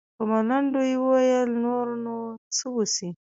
[0.17, 2.15] په ملنډو يې وويل نور نو
[2.57, 3.09] څه وسي.